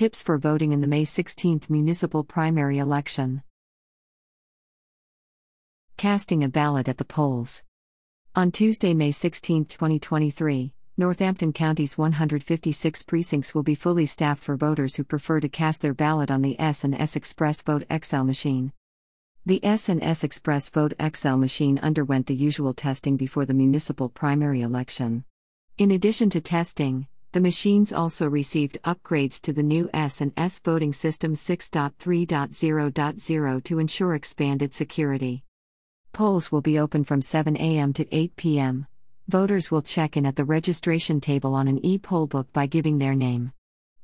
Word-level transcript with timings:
Tips 0.00 0.22
for 0.22 0.38
voting 0.38 0.72
in 0.72 0.80
the 0.80 0.86
May 0.86 1.04
16 1.04 1.60
municipal 1.68 2.24
primary 2.24 2.78
election. 2.78 3.42
Casting 5.98 6.42
a 6.42 6.48
ballot 6.48 6.88
at 6.88 6.96
the 6.96 7.04
polls. 7.04 7.64
On 8.34 8.50
Tuesday, 8.50 8.94
May 8.94 9.10
16, 9.10 9.66
2023, 9.66 10.72
Northampton 10.96 11.52
County's 11.52 11.98
156 11.98 13.02
precincts 13.02 13.54
will 13.54 13.62
be 13.62 13.74
fully 13.74 14.06
staffed 14.06 14.42
for 14.42 14.56
voters 14.56 14.96
who 14.96 15.04
prefer 15.04 15.38
to 15.38 15.50
cast 15.50 15.82
their 15.82 15.92
ballot 15.92 16.30
on 16.30 16.40
the 16.40 16.58
ES&S 16.58 17.14
Express 17.14 17.60
Vote 17.60 17.84
XL 17.94 18.22
machine. 18.22 18.72
The 19.44 19.62
ES&S 19.62 20.24
Express 20.24 20.70
Vote 20.70 20.94
XL 21.14 21.36
machine 21.36 21.78
underwent 21.78 22.26
the 22.26 22.34
usual 22.34 22.72
testing 22.72 23.18
before 23.18 23.44
the 23.44 23.52
municipal 23.52 24.08
primary 24.08 24.62
election. 24.62 25.24
In 25.76 25.90
addition 25.90 26.30
to 26.30 26.40
testing, 26.40 27.06
the 27.32 27.40
machines 27.40 27.92
also 27.92 28.28
received 28.28 28.78
upgrades 28.84 29.40
to 29.40 29.52
the 29.52 29.62
new 29.62 29.88
ES&S 29.94 30.58
voting 30.60 30.92
system 30.92 31.34
6.3.0.0 31.34 33.64
to 33.64 33.78
ensure 33.78 34.14
expanded 34.14 34.74
security. 34.74 35.44
Polls 36.12 36.50
will 36.50 36.60
be 36.60 36.78
open 36.78 37.04
from 37.04 37.22
7 37.22 37.56
a.m. 37.56 37.92
to 37.92 38.14
8 38.14 38.34
p.m. 38.34 38.86
Voters 39.28 39.70
will 39.70 39.82
check 39.82 40.16
in 40.16 40.26
at 40.26 40.34
the 40.34 40.44
registration 40.44 41.20
table 41.20 41.54
on 41.54 41.68
an 41.68 41.84
e-poll 41.86 42.26
book 42.26 42.52
by 42.52 42.66
giving 42.66 42.98
their 42.98 43.14
name. 43.14 43.52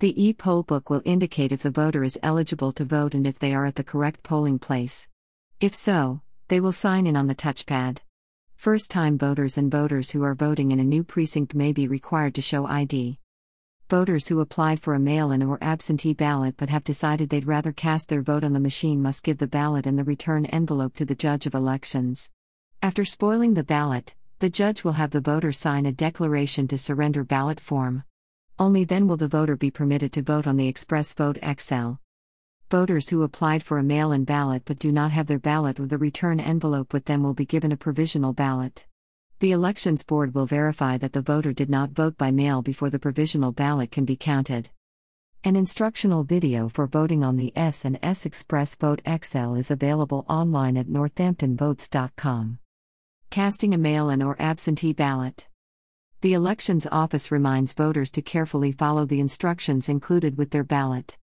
The 0.00 0.22
e-poll 0.22 0.64
book 0.64 0.90
will 0.90 1.00
indicate 1.06 1.50
if 1.50 1.62
the 1.62 1.70
voter 1.70 2.04
is 2.04 2.18
eligible 2.22 2.72
to 2.72 2.84
vote 2.84 3.14
and 3.14 3.26
if 3.26 3.38
they 3.38 3.54
are 3.54 3.64
at 3.64 3.76
the 3.76 3.84
correct 3.84 4.22
polling 4.22 4.58
place. 4.58 5.08
If 5.60 5.74
so, 5.74 6.20
they 6.48 6.60
will 6.60 6.72
sign 6.72 7.06
in 7.06 7.16
on 7.16 7.26
the 7.26 7.34
touchpad. 7.34 8.00
First 8.64 8.90
time 8.90 9.18
voters 9.18 9.58
and 9.58 9.70
voters 9.70 10.10
who 10.10 10.22
are 10.22 10.34
voting 10.34 10.70
in 10.70 10.80
a 10.80 10.84
new 10.84 11.04
precinct 11.04 11.54
may 11.54 11.70
be 11.70 11.86
required 11.86 12.34
to 12.36 12.40
show 12.40 12.64
ID. 12.64 13.18
Voters 13.90 14.28
who 14.28 14.40
applied 14.40 14.80
for 14.80 14.94
a 14.94 14.98
mail 14.98 15.32
in 15.32 15.42
or 15.42 15.58
absentee 15.60 16.14
ballot 16.14 16.54
but 16.56 16.70
have 16.70 16.82
decided 16.82 17.28
they'd 17.28 17.46
rather 17.46 17.72
cast 17.72 18.08
their 18.08 18.22
vote 18.22 18.42
on 18.42 18.54
the 18.54 18.58
machine 18.58 19.02
must 19.02 19.22
give 19.22 19.36
the 19.36 19.46
ballot 19.46 19.86
and 19.86 19.98
the 19.98 20.02
return 20.02 20.46
envelope 20.46 20.96
to 20.96 21.04
the 21.04 21.14
judge 21.14 21.44
of 21.44 21.52
elections. 21.52 22.30
After 22.80 23.04
spoiling 23.04 23.52
the 23.52 23.64
ballot, 23.64 24.14
the 24.38 24.48
judge 24.48 24.82
will 24.82 24.92
have 24.92 25.10
the 25.10 25.20
voter 25.20 25.52
sign 25.52 25.84
a 25.84 25.92
declaration 25.92 26.66
to 26.68 26.78
surrender 26.78 27.22
ballot 27.22 27.60
form. 27.60 28.02
Only 28.58 28.84
then 28.84 29.06
will 29.06 29.18
the 29.18 29.28
voter 29.28 29.58
be 29.58 29.70
permitted 29.70 30.10
to 30.14 30.22
vote 30.22 30.46
on 30.46 30.56
the 30.56 30.72
ExpressVote 30.72 31.60
XL. 31.60 32.00
Voters 32.74 33.08
who 33.08 33.22
applied 33.22 33.62
for 33.62 33.78
a 33.78 33.84
mail 33.84 34.10
in 34.10 34.24
ballot 34.24 34.64
but 34.64 34.80
do 34.80 34.90
not 34.90 35.12
have 35.12 35.28
their 35.28 35.38
ballot 35.38 35.78
with 35.78 35.92
a 35.92 35.96
return 35.96 36.40
envelope 36.40 36.92
with 36.92 37.04
them 37.04 37.22
will 37.22 37.32
be 37.32 37.46
given 37.46 37.70
a 37.70 37.76
provisional 37.76 38.32
ballot. 38.32 38.84
The 39.38 39.52
Elections 39.52 40.02
Board 40.02 40.34
will 40.34 40.46
verify 40.46 40.98
that 40.98 41.12
the 41.12 41.22
voter 41.22 41.52
did 41.52 41.70
not 41.70 41.92
vote 41.92 42.18
by 42.18 42.32
mail 42.32 42.62
before 42.62 42.90
the 42.90 42.98
provisional 42.98 43.52
ballot 43.52 43.92
can 43.92 44.04
be 44.04 44.16
counted. 44.16 44.70
An 45.44 45.54
instructional 45.54 46.24
video 46.24 46.68
for 46.68 46.88
voting 46.88 47.22
on 47.22 47.36
the 47.36 47.56
ES&S 47.56 48.26
Express 48.26 48.74
Vote 48.74 49.00
XL 49.08 49.54
is 49.54 49.70
available 49.70 50.26
online 50.28 50.76
at 50.76 50.88
northamptonvotes.com. 50.88 52.58
Casting 53.30 53.72
a 53.72 53.78
mail 53.78 54.10
in 54.10 54.20
or 54.20 54.34
absentee 54.40 54.92
ballot. 54.92 55.46
The 56.22 56.32
Elections 56.32 56.88
Office 56.90 57.30
reminds 57.30 57.72
voters 57.72 58.10
to 58.10 58.20
carefully 58.20 58.72
follow 58.72 59.06
the 59.06 59.20
instructions 59.20 59.88
included 59.88 60.36
with 60.36 60.50
their 60.50 60.64
ballot. 60.64 61.18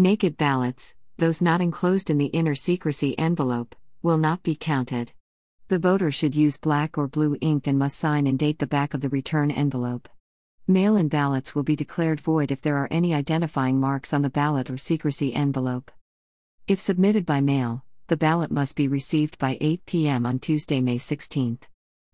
Naked 0.00 0.38
ballots, 0.38 0.94
those 1.18 1.42
not 1.42 1.60
enclosed 1.60 2.08
in 2.08 2.16
the 2.16 2.32
inner 2.32 2.54
secrecy 2.54 3.18
envelope, 3.18 3.76
will 4.00 4.16
not 4.16 4.42
be 4.42 4.56
counted. 4.56 5.12
The 5.68 5.78
voter 5.78 6.10
should 6.10 6.34
use 6.34 6.56
black 6.56 6.96
or 6.96 7.06
blue 7.06 7.36
ink 7.42 7.66
and 7.66 7.78
must 7.78 7.98
sign 7.98 8.26
and 8.26 8.38
date 8.38 8.60
the 8.60 8.66
back 8.66 8.94
of 8.94 9.02
the 9.02 9.10
return 9.10 9.50
envelope. 9.50 10.08
Mail 10.66 10.96
in 10.96 11.08
ballots 11.08 11.54
will 11.54 11.64
be 11.64 11.76
declared 11.76 12.18
void 12.18 12.50
if 12.50 12.62
there 12.62 12.78
are 12.78 12.88
any 12.90 13.12
identifying 13.12 13.78
marks 13.78 14.14
on 14.14 14.22
the 14.22 14.30
ballot 14.30 14.70
or 14.70 14.78
secrecy 14.78 15.34
envelope. 15.34 15.90
If 16.66 16.80
submitted 16.80 17.26
by 17.26 17.42
mail, 17.42 17.84
the 18.06 18.16
ballot 18.16 18.50
must 18.50 18.78
be 18.78 18.88
received 18.88 19.38
by 19.38 19.58
8 19.60 19.84
p.m. 19.84 20.24
on 20.24 20.38
Tuesday, 20.38 20.80
May 20.80 20.96
16. 20.96 21.58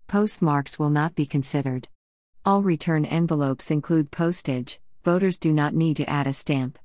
Postmarks 0.07 0.77
will 0.77 0.89
not 0.89 1.15
be 1.15 1.25
considered. 1.25 1.87
All 2.43 2.61
return 2.61 3.05
envelopes 3.05 3.71
include 3.71 4.11
postage, 4.11 4.81
voters 5.05 5.39
do 5.39 5.53
not 5.53 5.73
need 5.73 5.95
to 5.95 6.09
add 6.09 6.27
a 6.27 6.33
stamp. 6.33 6.77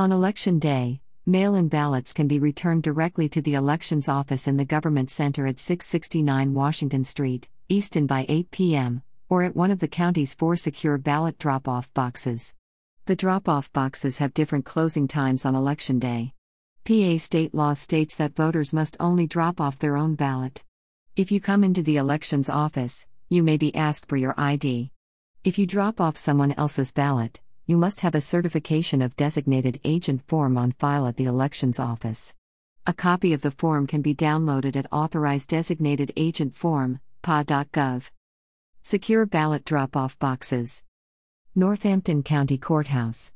On 0.00 0.12
election 0.12 0.58
day, 0.58 1.02
mail 1.26 1.54
in 1.54 1.68
ballots 1.68 2.14
can 2.14 2.26
be 2.26 2.38
returned 2.38 2.82
directly 2.82 3.28
to 3.28 3.42
the 3.42 3.52
Elections 3.52 4.08
Office 4.08 4.48
in 4.48 4.56
the 4.56 4.64
Government 4.64 5.10
Center 5.10 5.46
at 5.46 5.60
669 5.60 6.54
Washington 6.54 7.04
Street, 7.04 7.50
Easton 7.68 8.06
by 8.06 8.24
8 8.26 8.50
p.m., 8.50 9.02
or 9.28 9.42
at 9.42 9.54
one 9.54 9.70
of 9.70 9.78
the 9.78 9.88
county's 9.88 10.32
four 10.32 10.56
secure 10.56 10.96
ballot 10.96 11.38
drop 11.38 11.68
off 11.68 11.92
boxes. 11.92 12.54
The 13.04 13.14
drop 13.14 13.46
off 13.46 13.70
boxes 13.74 14.16
have 14.16 14.32
different 14.32 14.64
closing 14.64 15.06
times 15.06 15.44
on 15.44 15.54
election 15.54 15.98
day. 15.98 16.32
PA 16.86 17.18
state 17.18 17.54
law 17.54 17.74
states 17.74 18.14
that 18.14 18.34
voters 18.34 18.72
must 18.72 18.96
only 19.00 19.26
drop 19.26 19.60
off 19.60 19.78
their 19.78 19.98
own 19.98 20.14
ballot. 20.14 20.64
If 21.14 21.30
you 21.30 21.42
come 21.42 21.62
into 21.62 21.82
the 21.82 21.98
elections 21.98 22.48
office, 22.48 23.06
you 23.28 23.42
may 23.42 23.58
be 23.58 23.74
asked 23.74 24.08
for 24.08 24.16
your 24.16 24.34
ID. 24.38 24.92
If 25.44 25.58
you 25.58 25.66
drop 25.66 26.00
off 26.00 26.16
someone 26.16 26.52
else's 26.52 26.90
ballot, 26.90 27.42
you 27.70 27.76
must 27.76 28.00
have 28.00 28.16
a 28.16 28.20
certification 28.20 29.00
of 29.00 29.14
designated 29.14 29.78
agent 29.84 30.20
form 30.26 30.58
on 30.58 30.72
file 30.72 31.06
at 31.06 31.14
the 31.14 31.26
elections 31.26 31.78
office. 31.78 32.34
A 32.84 32.92
copy 32.92 33.32
of 33.32 33.42
the 33.42 33.52
form 33.52 33.86
can 33.86 34.02
be 34.02 34.12
downloaded 34.12 34.74
at 34.74 34.92
authorized 34.92 35.50
designated 35.50 36.12
agent 36.16 36.52
form, 36.52 36.98
pa.gov. 37.22 38.10
Secure 38.82 39.24
ballot 39.24 39.64
drop 39.64 39.96
off 39.96 40.18
boxes. 40.18 40.82
Northampton 41.54 42.24
County 42.24 42.58
Courthouse. 42.58 43.30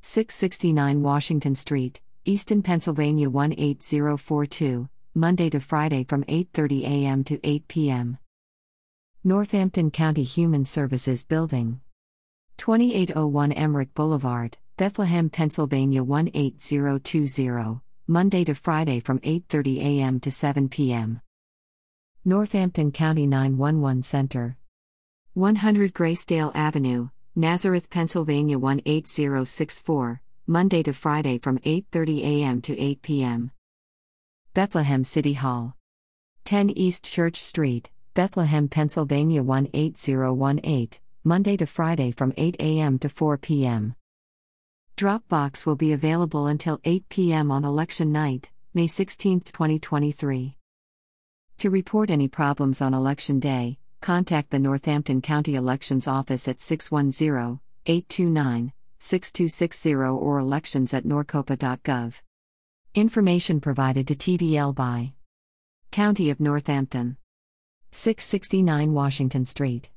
669 0.00 1.02
Washington 1.02 1.56
Street, 1.56 2.00
Easton, 2.24 2.62
Pennsylvania 2.62 3.28
18042, 3.28 4.88
Monday 5.14 5.50
to 5.50 5.58
Friday 5.58 6.04
from 6.04 6.22
8:30 6.22 6.82
a.m. 6.84 7.24
to 7.24 7.40
8 7.42 7.66
p.m. 7.66 8.18
Northampton 9.24 9.90
County 9.90 10.22
Human 10.22 10.64
Services 10.64 11.26
Building. 11.26 11.80
2801 12.58 13.52
Emrick 13.52 13.92
Boulevard, 13.94 14.56
Bethlehem, 14.76 15.28
Pennsylvania 15.28 16.02
18020, 16.02 17.80
Monday 18.06 18.44
to 18.44 18.54
Friday 18.54 19.00
from 19.00 19.18
8:30 19.20 19.78
a.m. 19.78 20.20
to 20.20 20.30
7 20.30 20.68
p.m. 20.68 21.20
Northampton 22.24 22.92
County 22.92 23.26
911 23.26 24.02
Center. 24.02 24.56
100 25.34 25.92
Gracedale 25.92 26.50
Avenue, 26.54 27.08
Nazareth, 27.34 27.90
Pennsylvania 27.90 28.58
18064, 28.58 30.22
Monday 30.46 30.82
to 30.82 30.92
Friday 30.92 31.38
from 31.38 31.58
8:30 31.58 32.22
a.m. 32.22 32.62
to 32.62 32.78
8 32.78 33.02
p.m. 33.02 33.50
Bethlehem 34.54 35.04
City 35.04 35.34
Hall. 35.34 35.76
10 36.44 36.70
East 36.70 37.04
Church 37.04 37.36
Street, 37.36 37.90
Bethlehem, 38.14 38.68
Pennsylvania 38.68 39.42
18018. 39.42 41.00
Monday 41.26 41.56
to 41.56 41.66
Friday 41.66 42.12
from 42.12 42.32
8 42.36 42.54
a.m. 42.60 43.00
to 43.00 43.08
4 43.08 43.36
p.m. 43.38 43.96
Dropbox 44.96 45.66
will 45.66 45.74
be 45.74 45.90
available 45.90 46.46
until 46.46 46.78
8 46.84 47.08
p.m. 47.08 47.50
on 47.50 47.64
election 47.64 48.12
night, 48.12 48.48
May 48.74 48.86
16, 48.86 49.40
2023. 49.40 50.56
To 51.58 51.68
report 51.70 52.10
any 52.10 52.28
problems 52.28 52.80
on 52.80 52.94
election 52.94 53.40
day, 53.40 53.76
contact 54.00 54.50
the 54.50 54.60
Northampton 54.60 55.20
County 55.20 55.56
Elections 55.56 56.06
Office 56.06 56.46
at 56.46 56.60
610 56.60 57.58
829 57.86 58.72
6260 59.00 59.94
or 59.94 60.38
elections 60.38 60.94
at 60.94 61.02
norcopa.gov. 61.02 62.22
Information 62.94 63.60
provided 63.60 64.06
to 64.06 64.14
TDL 64.14 64.72
by 64.72 65.14
County 65.90 66.30
of 66.30 66.38
Northampton. 66.38 67.16
669 67.90 68.92
Washington 68.92 69.44
Street. 69.44 69.90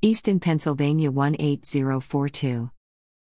Easton, 0.00 0.38
Pennsylvania 0.38 1.10
18042. 1.10 2.70